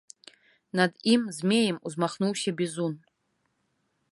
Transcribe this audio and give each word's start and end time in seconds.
Над 0.79 0.91
ім 1.13 1.21
змеем 1.39 1.77
узмахнуўся 1.91 2.49
бізун. 2.63 2.93